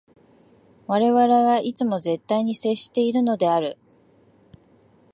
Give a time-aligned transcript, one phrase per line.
[0.87, 3.77] 我々はいつも絶対に接しているのである。